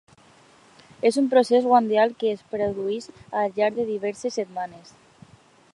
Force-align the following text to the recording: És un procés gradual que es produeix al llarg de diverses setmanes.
És 1.09 1.19
un 1.21 1.27
procés 1.33 1.67
gradual 1.73 2.15
que 2.23 2.33
es 2.37 2.41
produeix 2.55 3.09
al 3.43 3.53
llarg 3.59 3.79
de 3.81 3.85
diverses 3.93 4.41
setmanes. 4.41 4.97